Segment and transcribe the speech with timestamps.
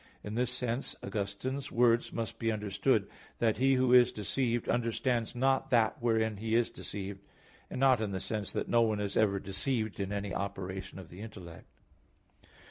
[0.23, 3.07] In this sense Augustine's words must be understood,
[3.37, 7.23] "that he who is deceived, understands not that wherein he is deceived;"
[7.69, 11.09] and not in the sense that no one is ever deceived in any operation of
[11.09, 11.67] the intellect.